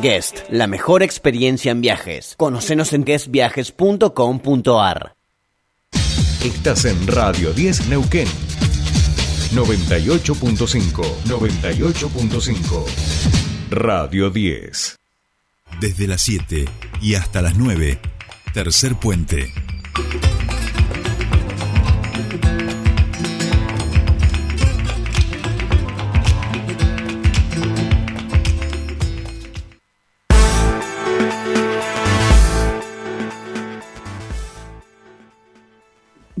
Guest, 0.00 0.40
la 0.50 0.66
mejor 0.66 1.02
experiencia 1.02 1.72
en 1.72 1.80
viajes. 1.80 2.34
Conocenos 2.36 2.92
en 2.92 3.04
guestviajes.com.ar. 3.04 5.14
Estás 6.44 6.84
en 6.86 7.06
Radio 7.06 7.52
10 7.52 7.88
Neuquén. 7.88 8.28
98.5. 9.52 11.02
98.5. 11.26 12.84
Radio 13.70 14.30
10. 14.30 14.96
Desde 15.80 16.06
las 16.06 16.22
7 16.22 16.64
y 17.02 17.14
hasta 17.14 17.42
las 17.42 17.56
9. 17.56 17.98
Tercer 18.52 18.94
puente. 18.96 19.52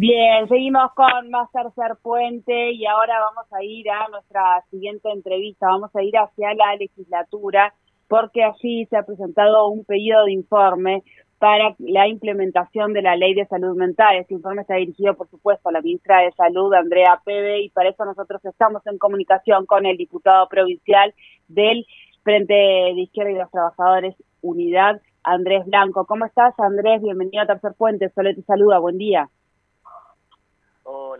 Bien, 0.00 0.48
seguimos 0.48 0.94
con 0.94 1.28
más 1.28 1.52
tercer 1.52 1.94
puente 2.00 2.72
y 2.72 2.86
ahora 2.86 3.20
vamos 3.20 3.52
a 3.52 3.62
ir 3.62 3.90
a 3.90 4.08
nuestra 4.08 4.64
siguiente 4.70 5.10
entrevista, 5.10 5.66
vamos 5.66 5.94
a 5.94 6.02
ir 6.02 6.16
hacia 6.16 6.54
la 6.54 6.74
legislatura 6.76 7.74
porque 8.08 8.42
allí 8.42 8.86
se 8.86 8.96
ha 8.96 9.02
presentado 9.02 9.68
un 9.68 9.84
pedido 9.84 10.24
de 10.24 10.32
informe 10.32 11.02
para 11.38 11.76
la 11.80 12.08
implementación 12.08 12.94
de 12.94 13.02
la 13.02 13.14
ley 13.14 13.34
de 13.34 13.44
salud 13.44 13.76
mental. 13.76 14.16
Este 14.16 14.32
informe 14.32 14.62
está 14.62 14.76
dirigido, 14.76 15.18
por 15.18 15.28
supuesto, 15.28 15.68
a 15.68 15.72
la 15.72 15.82
ministra 15.82 16.22
de 16.22 16.32
Salud, 16.32 16.72
Andrea 16.72 17.20
Pebe, 17.22 17.60
y 17.60 17.68
para 17.68 17.90
eso 17.90 18.02
nosotros 18.06 18.42
estamos 18.46 18.80
en 18.86 18.96
comunicación 18.96 19.66
con 19.66 19.84
el 19.84 19.98
diputado 19.98 20.48
provincial 20.48 21.12
del 21.48 21.84
Frente 22.22 22.54
de 22.54 23.02
Izquierda 23.02 23.32
y 23.32 23.34
los 23.34 23.50
Trabajadores 23.50 24.16
Unidad, 24.40 25.02
Andrés 25.24 25.66
Blanco. 25.66 26.06
¿Cómo 26.06 26.24
estás, 26.24 26.58
Andrés? 26.58 27.02
Bienvenido 27.02 27.42
a 27.42 27.46
Tercer 27.46 27.74
Puente. 27.76 28.08
Sole 28.14 28.34
te 28.34 28.40
saluda. 28.44 28.78
Buen 28.78 28.96
día. 28.96 29.28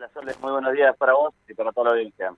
Hola, 0.00 0.08
Soles, 0.14 0.40
muy 0.40 0.50
buenos 0.52 0.72
días 0.72 0.96
para 0.96 1.12
vos 1.12 1.34
y 1.46 1.52
para 1.52 1.72
toda 1.72 1.88
la 1.88 1.96
audiencia. 1.96 2.32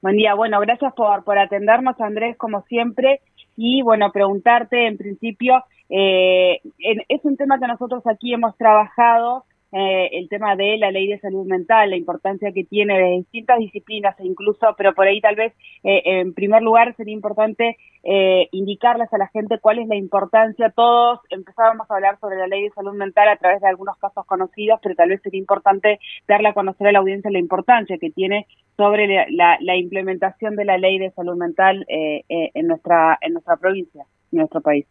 Buen 0.00 0.16
día, 0.16 0.34
bueno, 0.34 0.60
gracias 0.60 0.94
por, 0.94 1.24
por 1.24 1.36
atendernos, 1.36 2.00
Andrés, 2.00 2.36
como 2.36 2.62
siempre, 2.66 3.22
y 3.56 3.82
bueno, 3.82 4.12
preguntarte 4.12 4.86
en 4.86 4.96
principio, 4.96 5.64
eh, 5.88 6.60
es 7.08 7.24
un 7.24 7.36
tema 7.36 7.58
que 7.58 7.66
nosotros 7.66 8.06
aquí 8.06 8.32
hemos 8.32 8.56
trabajado 8.56 9.46
eh, 9.76 10.08
el 10.12 10.28
tema 10.28 10.54
de 10.54 10.76
la 10.78 10.92
ley 10.92 11.08
de 11.08 11.18
salud 11.18 11.44
mental, 11.46 11.90
la 11.90 11.96
importancia 11.96 12.52
que 12.52 12.62
tiene 12.62 12.96
de 12.96 13.16
distintas 13.16 13.58
disciplinas 13.58 14.14
e 14.20 14.24
incluso, 14.24 14.72
pero 14.78 14.94
por 14.94 15.08
ahí 15.08 15.20
tal 15.20 15.34
vez, 15.34 15.52
eh, 15.82 16.00
en 16.04 16.32
primer 16.32 16.62
lugar, 16.62 16.94
sería 16.94 17.12
importante 17.12 17.76
eh, 18.04 18.46
indicarles 18.52 19.12
a 19.12 19.18
la 19.18 19.26
gente 19.26 19.58
cuál 19.58 19.80
es 19.80 19.88
la 19.88 19.96
importancia. 19.96 20.70
Todos 20.70 21.18
empezábamos 21.28 21.90
a 21.90 21.94
hablar 21.96 22.20
sobre 22.20 22.36
la 22.36 22.46
ley 22.46 22.62
de 22.62 22.70
salud 22.70 22.94
mental 22.94 23.28
a 23.28 23.36
través 23.36 23.60
de 23.62 23.68
algunos 23.68 23.98
casos 23.98 24.24
conocidos, 24.26 24.78
pero 24.80 24.94
tal 24.94 25.08
vez 25.08 25.20
sería 25.22 25.40
importante 25.40 25.98
darle 26.28 26.50
a 26.50 26.54
conocer 26.54 26.86
a 26.86 26.92
la 26.92 27.00
audiencia 27.00 27.32
la 27.32 27.40
importancia 27.40 27.98
que 27.98 28.10
tiene 28.10 28.46
sobre 28.76 29.08
la, 29.32 29.58
la 29.60 29.76
implementación 29.76 30.54
de 30.54 30.66
la 30.66 30.78
ley 30.78 31.00
de 31.00 31.10
salud 31.10 31.36
mental 31.36 31.84
en 31.88 32.66
nuestra 32.68 33.18
en 33.20 33.32
nuestra 33.32 33.56
provincia, 33.56 34.04
en 34.30 34.38
nuestro 34.38 34.60
país. 34.60 34.86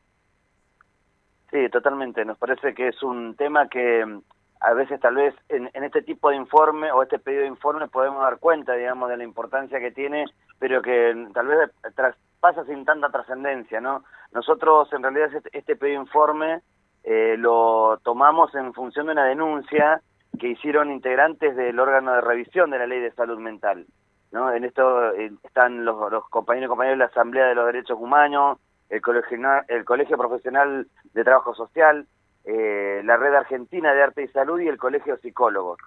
Sí, 1.51 1.69
totalmente. 1.71 2.25
Nos 2.25 2.37
parece 2.37 2.73
que 2.73 2.89
es 2.89 3.01
un 3.01 3.35
tema 3.35 3.69
que 3.69 4.03
a 4.63 4.73
veces 4.73 4.99
tal 5.01 5.15
vez 5.15 5.35
en, 5.49 5.69
este 5.73 6.01
tipo 6.01 6.29
de 6.29 6.37
informe 6.37 6.89
o 6.91 7.03
este 7.03 7.19
pedido 7.19 7.41
de 7.41 7.49
informe 7.49 7.89
podemos 7.89 8.21
dar 8.21 8.39
cuenta, 8.39 8.73
digamos, 8.73 9.09
de 9.09 9.17
la 9.17 9.25
importancia 9.25 9.77
que 9.79 9.91
tiene, 9.91 10.25
pero 10.57 10.81
que 10.81 11.27
tal 11.33 11.47
vez 11.47 11.69
pasa 12.39 12.63
sin 12.63 12.85
tanta 12.85 13.09
trascendencia, 13.09 13.81
¿no? 13.81 14.05
Nosotros 14.31 14.91
en 14.93 15.03
realidad 15.03 15.33
este, 15.35 15.49
este 15.51 15.75
pedido 15.75 15.99
de 15.99 16.05
informe 16.05 16.61
eh, 17.03 17.35
lo 17.37 17.99
tomamos 18.03 18.55
en 18.55 18.73
función 18.73 19.07
de 19.07 19.11
una 19.11 19.25
denuncia 19.25 20.01
que 20.39 20.47
hicieron 20.47 20.91
integrantes 20.91 21.57
del 21.57 21.77
órgano 21.77 22.13
de 22.13 22.21
revisión 22.21 22.71
de 22.71 22.79
la 22.79 22.87
ley 22.87 23.01
de 23.01 23.11
salud 23.11 23.39
mental, 23.39 23.85
¿no? 24.31 24.49
En 24.53 24.63
esto 24.63 25.11
eh, 25.11 25.33
están 25.43 25.83
los, 25.83 26.09
los 26.09 26.29
compañeros 26.29 26.67
y 26.67 26.69
compañeras 26.69 26.99
de 26.99 27.03
la 27.03 27.11
Asamblea 27.11 27.47
de 27.47 27.55
los 27.55 27.65
Derechos 27.65 27.99
Humanos, 27.99 28.59
el 28.89 29.01
Colegio, 29.01 29.37
el 29.67 29.83
Colegio 29.83 30.17
Profesional 30.17 30.87
de 31.13 31.23
Trabajo 31.25 31.53
Social, 31.53 32.07
eh, 32.45 33.01
la 33.03 33.17
Red 33.17 33.35
Argentina 33.35 33.93
de 33.93 34.03
Arte 34.03 34.23
y 34.23 34.27
Salud 34.29 34.59
y 34.59 34.67
el 34.67 34.77
Colegio 34.77 35.15
de 35.15 35.21
Psicólogos. 35.21 35.79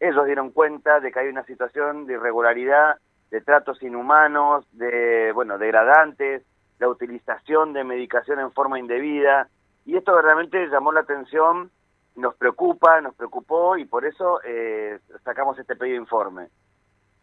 Ellos 0.00 0.26
dieron 0.26 0.50
cuenta 0.50 1.00
de 1.00 1.10
que 1.10 1.20
hay 1.20 1.28
una 1.28 1.44
situación 1.44 2.06
de 2.06 2.14
irregularidad, 2.14 2.98
de 3.30 3.40
tratos 3.40 3.82
inhumanos, 3.82 4.66
de, 4.72 5.32
bueno, 5.32 5.58
degradantes, 5.58 6.42
la 6.78 6.88
utilización 6.88 7.72
de 7.72 7.84
medicación 7.84 8.40
en 8.40 8.52
forma 8.52 8.78
indebida, 8.78 9.48
y 9.86 9.96
esto 9.96 10.20
realmente 10.20 10.66
llamó 10.68 10.92
la 10.92 11.00
atención, 11.00 11.70
nos 12.16 12.34
preocupa, 12.36 13.00
nos 13.00 13.14
preocupó, 13.14 13.76
y 13.76 13.84
por 13.84 14.04
eso 14.04 14.40
eh, 14.44 14.98
sacamos 15.24 15.58
este 15.58 15.76
pedido 15.76 15.94
de 15.94 16.02
informe. 16.02 16.48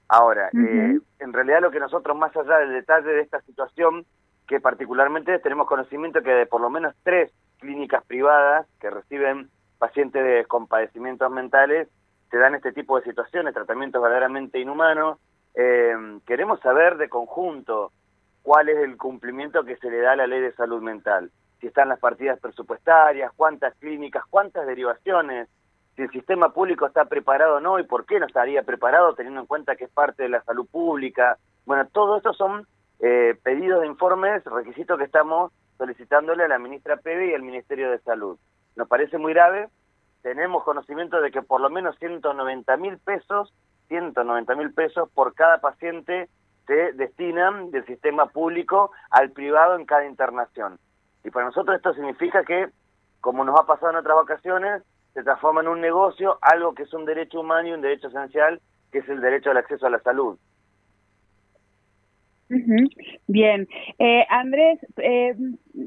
Ahora, 0.08 0.50
eh, 0.50 1.00
en 1.20 1.34
realidad 1.34 1.62
lo 1.62 1.72
que 1.72 1.80
nosotros, 1.80 2.18
más 2.18 2.36
allá 2.36 2.58
del 2.58 2.74
detalle 2.74 3.10
de 3.10 3.22
esta 3.22 3.40
situación, 3.42 4.06
que 4.52 4.60
particularmente 4.60 5.40
tenemos 5.40 5.66
conocimiento 5.66 6.22
que 6.22 6.32
de 6.32 6.46
por 6.46 6.60
lo 6.60 6.70
menos 6.70 6.94
tres 7.04 7.32
clínicas 7.60 8.04
privadas 8.04 8.68
que 8.82 8.90
reciben 8.90 9.50
pacientes 9.80 10.46
con 10.48 10.68
padecimientos 10.68 11.32
mentales 11.32 11.88
te 12.30 12.38
dan 12.38 12.56
este 12.56 12.74
tipo 12.74 13.00
de 13.00 13.06
situaciones, 13.06 13.54
tratamientos 13.54 14.02
verdaderamente 14.02 14.60
inhumanos. 14.60 15.20
Eh, 15.56 15.96
queremos 16.28 16.60
saber 16.60 16.98
de 16.98 17.08
conjunto 17.08 17.94
cuál 18.44 18.68
es 18.68 18.80
el 18.80 18.98
cumplimiento 18.98 19.64
que 19.64 19.78
se 19.78 19.90
le 19.90 20.02
da 20.02 20.12
a 20.12 20.16
la 20.18 20.28
ley 20.28 20.42
de 20.42 20.52
salud 20.52 20.82
mental, 20.82 21.32
si 21.62 21.68
están 21.68 21.88
las 21.88 22.00
partidas 22.00 22.38
presupuestarias, 22.42 23.32
cuántas 23.38 23.74
clínicas, 23.76 24.26
cuántas 24.30 24.68
derivaciones, 24.68 25.48
si 25.96 26.02
el 26.02 26.12
sistema 26.12 26.52
público 26.52 26.88
está 26.88 27.06
preparado 27.06 27.56
o 27.56 27.62
no 27.62 27.80
y 27.80 27.84
por 27.84 28.06
qué 28.06 28.20
no 28.20 28.26
estaría 28.26 28.64
preparado 28.64 29.14
teniendo 29.16 29.40
en 29.40 29.48
cuenta 29.48 29.78
que 29.78 29.86
es 29.86 29.92
parte 29.92 30.24
de 30.24 30.30
la 30.30 30.44
salud 30.44 30.68
pública. 30.70 31.38
Bueno, 31.66 31.88
todo 31.94 32.18
esto 32.18 32.34
son 32.34 32.68
eh, 33.02 33.36
pedidos 33.44 33.82
de 33.82 33.88
informes, 33.88 34.44
requisitos 34.46 34.98
que 34.98 35.06
estamos 35.06 35.52
solicitándole 35.78 36.44
a 36.44 36.48
la 36.48 36.60
ministra 36.60 36.98
Pebe 36.98 37.32
y 37.32 37.34
al 37.34 37.42
Ministerio 37.42 37.90
de 37.90 38.00
Salud. 38.00 38.38
Nos 38.76 38.88
parece 38.88 39.18
muy 39.18 39.34
grave, 39.34 39.68
tenemos 40.22 40.64
conocimiento 40.64 41.20
de 41.20 41.32
que 41.32 41.42
por 41.42 41.60
lo 41.62 41.70
menos 41.70 41.98
190 41.98 42.78
mil 42.78 43.00
pesos, 43.00 43.54
190 43.88 44.56
mil 44.56 44.74
pesos 44.74 45.10
por 45.12 45.34
cada 45.34 45.58
paciente 45.60 46.30
se 46.68 46.94
destinan 46.94 47.72
del 47.72 47.86
sistema 47.86 48.28
público 48.28 48.92
al 49.10 49.32
privado 49.32 49.76
en 49.76 49.86
cada 49.86 50.06
internación. 50.06 50.78
Y 51.24 51.32
para 51.32 51.48
nosotros 51.48 51.76
esto 51.76 51.94
significa 51.96 52.44
que, 52.44 52.70
como 53.20 53.44
nos 53.44 53.60
ha 53.60 53.66
pasado 53.66 53.92
en 53.92 53.98
otras 53.98 54.16
vacaciones, 54.16 54.84
se 55.14 55.24
transforma 55.24 55.62
en 55.62 55.68
un 55.68 55.82
negocio, 55.82 56.38
algo 56.42 56.74
que 56.74 56.84
es 56.84 56.94
un 56.94 57.06
derecho 57.06 57.40
humano 57.40 57.68
y 57.68 57.74
un 57.74 57.82
derecho 57.82 58.08
esencial, 58.08 58.62
que 58.92 59.00
es 59.00 59.10
el 59.10 59.22
derecho 59.22 59.50
al 59.50 59.58
acceso 59.58 59.88
a 59.88 59.90
la 59.90 60.00
salud. 60.00 60.38
Bien, 63.28 63.68
eh, 63.98 64.26
Andrés, 64.30 64.80
eh, 64.98 65.36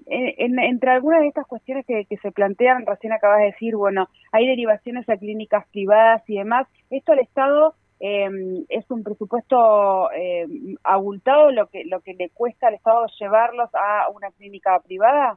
entre 0.06 0.90
algunas 0.90 1.20
de 1.20 1.28
estas 1.28 1.46
cuestiones 1.46 1.84
que, 1.86 2.06
se 2.16 2.32
plantean, 2.32 2.86
recién 2.86 3.12
acabas 3.12 3.40
de 3.40 3.46
decir, 3.46 3.76
bueno, 3.76 4.08
hay 4.32 4.46
derivaciones 4.46 5.08
a 5.08 5.16
clínicas 5.16 5.66
privadas 5.68 6.22
y 6.26 6.38
demás. 6.38 6.66
¿Esto 6.90 7.12
al 7.12 7.18
Estado 7.18 7.74
eh, 8.00 8.30
es 8.70 8.90
un 8.90 9.04
presupuesto 9.04 10.10
eh, 10.12 10.46
abultado 10.82 11.50
lo 11.52 11.66
que, 11.66 11.84
lo 11.84 12.00
que 12.00 12.14
le 12.14 12.30
cuesta 12.30 12.68
al 12.68 12.74
Estado 12.74 13.06
llevarlos 13.18 13.68
a 13.74 14.08
una 14.14 14.30
clínica 14.30 14.80
privada? 14.80 15.36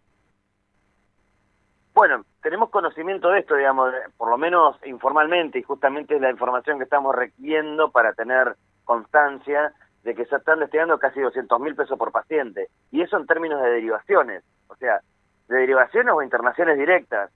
Bueno, 1.94 2.24
tenemos 2.42 2.70
conocimiento 2.70 3.30
de 3.32 3.40
esto, 3.40 3.56
digamos, 3.56 3.92
por 4.18 4.30
lo 4.30 4.38
menos 4.38 4.78
informalmente, 4.86 5.60
y 5.60 5.64
justamente 5.64 6.16
es 6.16 6.22
la 6.22 6.30
información 6.30 6.78
que 6.78 6.84
estamos 6.86 7.14
requiriendo 7.14 7.92
para 7.92 8.14
tener 8.14 8.56
constancia 8.86 9.74
de 10.08 10.16
que 10.16 10.26
se 10.26 10.38
están 10.38 10.60
destinando 10.62 10.98
casi 11.00 11.20
200 11.20 11.60
mil 11.60 11.76
pesos 11.76 12.00
por 12.00 12.14
paciente. 12.14 12.70
Y 12.92 13.02
eso 13.02 13.18
en 13.18 13.26
términos 13.26 13.62
de 13.62 13.72
derivaciones, 13.72 14.42
o 14.70 14.76
sea, 14.78 15.02
de 15.50 15.58
derivaciones 15.58 16.14
o 16.14 16.24
internaciones 16.24 16.78
directas. 16.78 17.30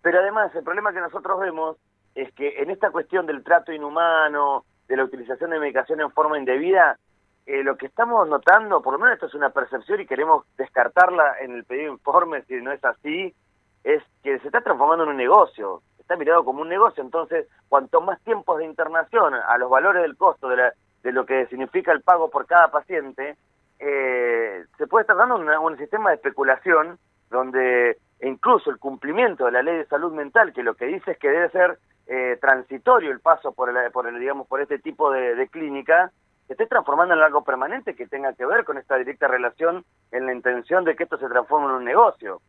Pero 0.00 0.20
además, 0.20 0.54
el 0.54 0.64
problema 0.64 0.94
que 0.94 1.00
nosotros 1.00 1.38
vemos 1.38 1.76
es 2.14 2.32
que 2.32 2.62
en 2.62 2.70
esta 2.70 2.90
cuestión 2.90 3.26
del 3.26 3.44
trato 3.44 3.70
inhumano, 3.70 4.64
de 4.88 4.96
la 4.96 5.04
utilización 5.04 5.50
de 5.50 5.58
medicación 5.58 6.00
en 6.00 6.10
forma 6.10 6.38
indebida, 6.38 6.98
eh, 7.44 7.62
lo 7.62 7.76
que 7.76 7.84
estamos 7.84 8.26
notando, 8.30 8.80
por 8.80 8.94
lo 8.94 8.98
menos 8.98 9.16
esto 9.16 9.26
es 9.26 9.34
una 9.34 9.50
percepción 9.50 10.00
y 10.00 10.06
queremos 10.06 10.46
descartarla 10.56 11.34
en 11.42 11.52
el 11.52 11.64
pedido 11.64 11.88
de 11.88 11.92
informe 11.92 12.44
si 12.44 12.54
no 12.62 12.72
es 12.72 12.82
así, 12.82 13.34
es 13.82 14.02
que 14.22 14.38
se 14.38 14.46
está 14.46 14.62
transformando 14.62 15.04
en 15.04 15.10
un 15.10 15.18
negocio, 15.18 15.82
está 15.98 16.16
mirado 16.16 16.46
como 16.46 16.62
un 16.62 16.68
negocio, 16.70 17.02
entonces 17.02 17.46
cuanto 17.68 18.00
más 18.00 18.18
tiempos 18.22 18.56
de 18.56 18.64
internación 18.64 19.34
a 19.34 19.58
los 19.58 19.68
valores 19.68 20.00
del 20.00 20.16
costo 20.16 20.48
de 20.48 20.56
la, 20.56 20.72
de 21.04 21.12
lo 21.12 21.26
que 21.26 21.46
significa 21.46 21.92
el 21.92 22.00
pago 22.00 22.30
por 22.30 22.46
cada 22.46 22.68
paciente, 22.68 23.36
eh, 23.78 24.64
se 24.78 24.86
puede 24.86 25.02
estar 25.02 25.16
dando 25.16 25.36
un 25.36 25.76
sistema 25.76 26.08
de 26.10 26.16
especulación 26.16 26.98
donde 27.30 27.98
incluso 28.22 28.70
el 28.70 28.78
cumplimiento 28.78 29.44
de 29.44 29.52
la 29.52 29.62
ley 29.62 29.76
de 29.76 29.86
salud 29.86 30.12
mental, 30.12 30.54
que 30.54 30.62
lo 30.62 30.74
que 30.74 30.86
dice 30.86 31.12
es 31.12 31.18
que 31.18 31.28
debe 31.28 31.50
ser 31.50 31.78
eh, 32.06 32.38
transitorio 32.40 33.10
el 33.10 33.20
paso 33.20 33.52
por 33.52 33.68
el, 33.68 33.92
por 33.92 34.06
el, 34.06 34.18
digamos, 34.18 34.46
por 34.46 34.62
este 34.62 34.78
tipo 34.78 35.10
de, 35.10 35.46
clínica, 35.48 36.10
se 36.46 36.54
esté 36.54 36.66
transformando 36.66 37.14
en 37.14 37.20
algo 37.20 37.44
permanente 37.44 37.94
que 37.94 38.06
tenga 38.06 38.32
que 38.32 38.46
ver 38.46 38.64
con 38.64 38.78
esta 38.78 38.96
directa 38.96 39.28
relación 39.28 39.84
en 40.10 40.24
la 40.24 40.32
intención 40.32 40.84
de 40.84 40.96
que 40.96 41.04
esto 41.04 41.18
se 41.18 41.28
transforme 41.28 41.66
en 41.66 41.72
un 41.72 41.84
negocio. 41.84 42.40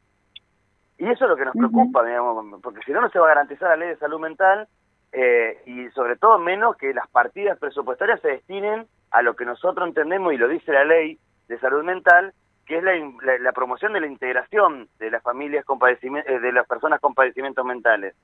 Y 0.98 1.10
eso 1.10 1.26
es 1.26 1.30
lo 1.30 1.36
que 1.36 1.44
nos 1.44 1.56
preocupa, 1.56 2.06
digamos, 2.06 2.62
porque 2.62 2.80
si 2.86 2.94
no, 2.94 3.02
no 3.02 3.10
se 3.10 3.20
va 3.20 3.26
a 3.26 3.30
garantizar 3.30 3.70
la 3.70 3.76
ley 3.76 3.90
de 3.90 3.98
salud 3.98 4.20
mental 4.20 4.66
eh, 5.12 5.62
y 5.66 5.90
sobre 5.92 6.18
todo 6.18 6.38
menos 6.40 6.76
que 6.78 6.94
las 6.94 7.08
partidas 7.10 7.58
presupuestarias 7.60 8.22
se 8.22 8.30
destinen 8.30 8.88
a 9.12 9.22
lo 9.22 9.36
que 9.36 9.46
nosotros 9.46 9.88
entendemos 9.88 10.34
y 10.34 10.38
lo 10.38 10.48
dice 10.48 10.72
la 10.72 10.84
ley 10.84 11.18
de 11.48 11.60
salud 11.60 11.84
mental, 11.84 12.34
que 12.66 12.78
es 12.78 12.84
la, 12.84 13.52
promoción 13.52 13.94
de 13.94 14.02
la 14.02 14.08
integración 14.08 14.90
de 14.98 15.12
las 15.12 15.22
familias 15.22 15.64
con 15.66 15.80
eh, 15.88 16.40
de 16.40 16.52
las 16.52 16.68
personas 16.68 17.00
con 17.00 17.14
padecimientos 17.14 17.64
mentales. 17.66 18.16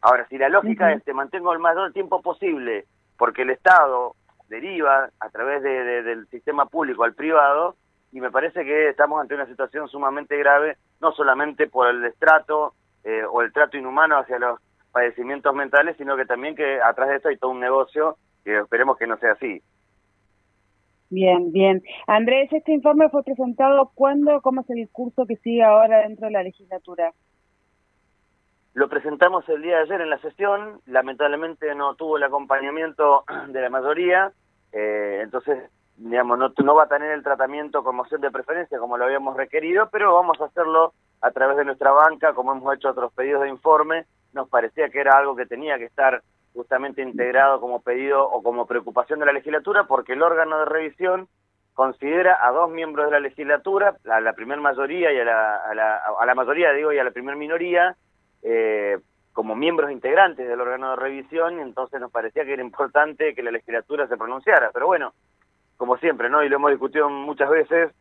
Ahora, 0.00 0.26
si 0.28 0.36
la 0.36 0.48
lógica 0.48 0.92
es 0.92 1.02
que 1.04 1.14
mantengo 1.14 1.52
el 1.52 1.60
mayor 1.60 1.92
tiempo 1.92 2.20
posible 2.20 2.86
porque 3.16 3.42
el 3.42 3.50
Estado 3.50 4.16
deriva 4.48 5.08
a 5.20 5.30
través 5.30 5.62
del 5.62 6.26
sistema 6.26 6.66
público 6.66 7.04
al 7.04 7.14
privado, 7.14 7.76
y 8.12 8.20
me 8.20 8.30
parece 8.30 8.64
que 8.64 8.90
estamos 8.90 9.20
ante 9.20 9.34
una 9.34 9.46
situación 9.46 9.88
sumamente 9.88 10.36
grave, 10.36 10.76
no 11.00 11.12
solamente 11.12 11.66
por 11.66 11.88
el 11.88 12.02
destrato 12.02 12.74
eh, 13.04 13.22
o 13.24 13.40
el 13.42 13.52
trato 13.52 13.78
inhumano 13.78 14.18
hacia 14.18 14.38
los 14.38 14.60
padecimientos 14.92 15.54
mentales, 15.54 15.96
sino 15.96 16.16
que 16.16 16.26
también 16.26 16.54
que 16.54 16.80
atrás 16.80 17.08
de 17.08 17.16
esto 17.16 17.28
hay 17.28 17.36
todo 17.36 17.50
un 17.50 17.60
negocio 17.60 18.16
que 18.44 18.58
esperemos 18.58 18.96
que 18.98 19.06
no 19.06 19.16
sea 19.18 19.32
así. 19.32 19.62
Bien, 21.10 21.52
bien. 21.52 21.82
Andrés, 22.06 22.50
este 22.52 22.72
informe 22.72 23.10
fue 23.10 23.22
presentado 23.22 23.90
cuándo, 23.94 24.40
cómo 24.40 24.62
es 24.62 24.70
el 24.70 24.76
discurso 24.76 25.26
que 25.26 25.36
sigue 25.36 25.62
ahora 25.62 26.00
dentro 26.00 26.26
de 26.26 26.32
la 26.32 26.42
legislatura. 26.42 27.12
Lo 28.74 28.88
presentamos 28.88 29.46
el 29.50 29.60
día 29.60 29.76
de 29.76 29.82
ayer 29.82 30.00
en 30.00 30.08
la 30.08 30.18
sesión, 30.18 30.80
lamentablemente 30.86 31.74
no 31.74 31.94
tuvo 31.94 32.16
el 32.16 32.22
acompañamiento 32.22 33.24
de 33.48 33.60
la 33.60 33.68
mayoría, 33.68 34.32
eh, 34.72 35.20
entonces 35.22 35.70
digamos, 35.96 36.38
no, 36.38 36.52
no 36.64 36.74
va 36.74 36.84
a 36.84 36.88
tener 36.88 37.12
el 37.12 37.22
tratamiento 37.22 37.84
con 37.84 37.96
moción 37.96 38.20
de 38.22 38.30
preferencia 38.30 38.78
como 38.78 38.96
lo 38.96 39.04
habíamos 39.04 39.36
requerido, 39.36 39.88
pero 39.92 40.14
vamos 40.14 40.40
a 40.40 40.46
hacerlo 40.46 40.94
a 41.20 41.30
través 41.30 41.58
de 41.58 41.64
nuestra 41.64 41.92
banca, 41.92 42.32
como 42.32 42.52
hemos 42.52 42.74
hecho 42.74 42.90
otros 42.90 43.12
pedidos 43.12 43.42
de 43.42 43.50
informe, 43.50 44.06
nos 44.32 44.48
parecía 44.48 44.88
que 44.88 45.00
era 45.00 45.16
algo 45.16 45.36
que 45.36 45.46
tenía 45.46 45.78
que 45.78 45.84
estar 45.84 46.22
justamente 46.54 47.02
integrado 47.02 47.60
como 47.60 47.80
pedido 47.80 48.24
o 48.28 48.42
como 48.42 48.66
preocupación 48.66 49.20
de 49.20 49.26
la 49.26 49.32
legislatura, 49.32 49.84
porque 49.84 50.12
el 50.12 50.22
órgano 50.22 50.58
de 50.58 50.64
revisión 50.66 51.28
considera 51.74 52.38
a 52.46 52.50
dos 52.50 52.70
miembros 52.70 53.06
de 53.06 53.12
la 53.12 53.20
legislatura, 53.20 53.96
a 54.10 54.20
la 54.20 54.34
primer 54.34 54.60
mayoría 54.60 55.12
y 55.12 55.18
a 55.18 55.24
la, 55.24 55.56
a 55.56 55.74
la, 55.74 56.02
a 56.18 56.26
la 56.26 56.34
mayoría, 56.34 56.72
digo, 56.72 56.92
y 56.92 56.98
a 56.98 57.04
la 57.04 57.10
primer 57.10 57.36
minoría, 57.36 57.96
eh, 58.42 58.98
como 59.32 59.54
miembros 59.54 59.90
integrantes 59.90 60.46
del 60.46 60.60
órgano 60.60 60.90
de 60.90 60.96
revisión, 60.96 61.58
y 61.58 61.62
entonces 61.62 61.98
nos 62.00 62.10
parecía 62.10 62.44
que 62.44 62.52
era 62.52 62.62
importante 62.62 63.34
que 63.34 63.42
la 63.42 63.50
legislatura 63.50 64.06
se 64.06 64.18
pronunciara. 64.18 64.70
Pero 64.74 64.86
bueno, 64.86 65.14
como 65.78 65.96
siempre, 65.96 66.28
¿no? 66.28 66.44
Y 66.44 66.50
lo 66.50 66.56
hemos 66.56 66.70
discutido 66.70 67.08
muchas 67.08 67.48
veces, 67.48 67.92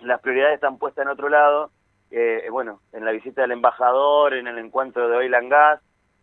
las 0.00 0.20
prioridades 0.20 0.56
están 0.56 0.76
puestas 0.76 1.06
en 1.06 1.10
otro 1.10 1.30
lado, 1.30 1.70
eh, 2.10 2.48
bueno, 2.50 2.80
en 2.92 3.04
la 3.04 3.12
visita 3.12 3.42
del 3.42 3.52
embajador, 3.52 4.34
en 4.34 4.46
el 4.46 4.58
encuentro 4.58 5.08
de 5.08 5.16
Oil 5.16 5.34
and 5.34 5.50
Gas, 5.50 5.80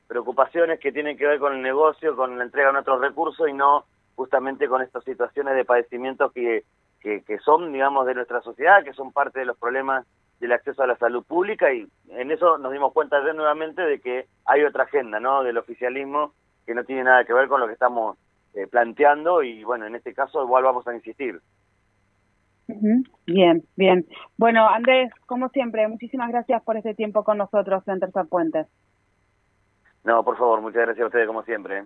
preocupaciones 0.07 0.79
que 0.79 0.91
tienen 0.91 1.17
que 1.17 1.27
ver 1.27 1.39
con 1.39 1.53
el 1.53 1.61
negocio, 1.61 2.15
con 2.15 2.37
la 2.37 2.43
entrega 2.43 2.71
de 2.71 2.79
otros 2.79 3.01
recursos 3.01 3.47
y 3.49 3.53
no 3.53 3.85
justamente 4.15 4.67
con 4.67 4.81
estas 4.81 5.03
situaciones 5.03 5.55
de 5.55 5.65
padecimientos 5.65 6.31
que, 6.31 6.63
que, 7.01 7.21
que 7.23 7.39
son, 7.39 7.73
digamos, 7.73 8.05
de 8.05 8.15
nuestra 8.15 8.41
sociedad, 8.41 8.83
que 8.83 8.93
son 8.93 9.11
parte 9.11 9.39
de 9.39 9.45
los 9.45 9.57
problemas 9.57 10.05
del 10.39 10.51
acceso 10.51 10.83
a 10.83 10.87
la 10.87 10.97
salud 10.97 11.23
pública 11.23 11.73
y 11.73 11.87
en 12.09 12.31
eso 12.31 12.57
nos 12.57 12.71
dimos 12.71 12.93
cuenta 12.93 13.17
ayer 13.17 13.35
nuevamente 13.35 13.81
de 13.81 13.99
que 13.99 14.27
hay 14.45 14.63
otra 14.63 14.83
agenda, 14.83 15.19
¿no? 15.19 15.43
Del 15.43 15.57
oficialismo 15.57 16.33
que 16.65 16.75
no 16.75 16.83
tiene 16.83 17.03
nada 17.03 17.23
que 17.25 17.33
ver 17.33 17.47
con 17.47 17.59
lo 17.61 17.67
que 17.67 17.73
estamos 17.73 18.17
eh, 18.53 18.67
planteando 18.67 19.43
y 19.43 19.63
bueno, 19.63 19.85
en 19.85 19.95
este 19.95 20.13
caso 20.13 20.43
igual 20.43 20.63
vamos 20.63 20.87
a 20.87 20.95
insistir. 20.95 21.39
Bien, 22.67 23.63
bien. 23.75 24.05
Bueno, 24.37 24.67
Andrés, 24.67 25.11
como 25.25 25.49
siempre, 25.49 25.87
muchísimas 25.87 26.29
gracias 26.29 26.63
por 26.63 26.77
este 26.77 26.93
tiempo 26.93 27.23
con 27.23 27.37
nosotros 27.37 27.87
en 27.87 27.99
Tercer 27.99 28.25
Puente. 28.27 28.65
No, 30.03 30.23
por 30.23 30.37
favor, 30.37 30.61
muchas 30.61 30.83
gracias 30.83 31.03
a 31.03 31.07
ustedes 31.07 31.27
como 31.27 31.43
siempre. 31.43 31.83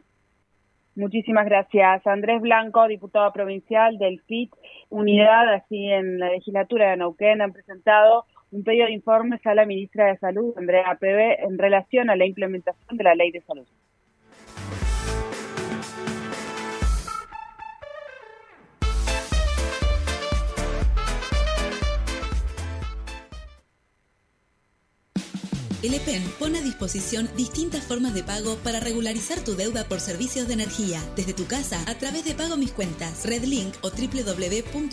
Muchísimas 0.96 1.46
gracias. 1.46 2.06
Andrés 2.06 2.42
Blanco, 2.42 2.88
diputado 2.88 3.32
provincial 3.32 3.98
del 3.98 4.20
FIT, 4.22 4.54
unidad 4.90 5.54
aquí 5.54 5.92
en 5.92 6.20
la 6.20 6.30
legislatura 6.30 6.90
de 6.90 6.98
Neuquén, 6.98 7.42
han 7.42 7.54
presentado 7.54 8.26
un 8.52 8.64
pedido 8.64 8.88
de 8.88 8.94
informes 8.94 9.46
a 9.46 9.54
la 9.54 9.66
ministra 9.66 10.08
de 10.08 10.18
Salud, 10.18 10.54
Andrea 10.58 10.98
Pebe, 11.00 11.42
en 11.44 11.58
relación 11.58 12.10
a 12.10 12.16
la 12.16 12.26
implementación 12.26 12.98
de 12.98 13.04
la 13.04 13.16
ley 13.16 13.32
de 13.32 13.42
salud. 13.42 13.68
El 25.84 25.94
EPEN 25.94 26.24
pone 26.40 26.60
a 26.60 26.62
disposición 26.62 27.30
distintas 27.38 27.84
formas 27.84 28.14
de 28.14 28.24
pago 28.24 28.56
para 28.58 28.80
regularizar 28.80 29.40
tu 29.44 29.56
deuda 29.56 29.86
por 29.86 30.00
servicios 30.00 30.48
de 30.48 30.56
energía, 30.56 31.02
desde 31.16 31.34
tu 31.34 31.46
casa 31.46 31.84
a 31.88 31.96
través 31.96 32.26
de 32.26 32.34
Pago 32.34 32.58
Mis 32.58 32.72
Cuentas, 32.72 33.26
RedLink 33.26 33.76
o 33.82 33.90
www.epen.gov.ar 33.90 34.90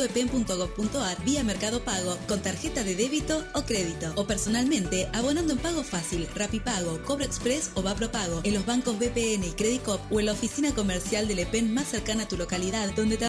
vía 1.24 1.42
Mercado 1.42 1.82
Pago 1.82 2.18
con 2.28 2.42
tarjeta 2.42 2.84
de 2.84 2.94
débito 2.94 3.42
o 3.54 3.62
crédito. 3.62 4.12
O 4.16 4.26
personalmente 4.26 5.08
abonando 5.12 5.54
en 5.54 5.58
Pago 5.58 5.82
Fácil, 5.82 6.28
Rapipago, 6.34 7.02
Cobro 7.04 7.24
Express 7.24 7.70
o 7.74 7.82
Vapro 7.82 8.12
Pago 8.12 8.42
en 8.44 8.54
los 8.54 8.66
bancos 8.66 8.98
BPN 8.98 9.44
y 9.44 9.52
Credicop 9.56 10.00
o 10.12 10.20
en 10.20 10.26
la 10.26 10.32
oficina 10.32 10.74
comercial 10.74 11.26
del 11.28 11.38
EPEN 11.38 11.72
más 11.72 11.88
cercana 11.88 12.24
a 12.24 12.28
tu 12.28 12.36
localidad 12.36 12.94
donde 12.94 13.16
te 13.16 13.24